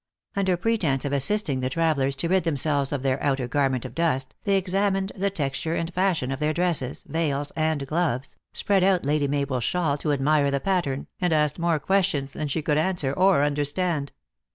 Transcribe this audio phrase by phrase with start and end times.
[0.35, 3.93] Under pre tence of assisting the travelers to rid themselves of their outer garment of
[3.93, 8.83] dust, they examined the tex ture and fashion of their dresses, veils and gloves, spread
[8.83, 12.63] out Lady Mabel s shawl to admire the pattern, and asked more questions than she
[12.63, 14.11] could answer or understand.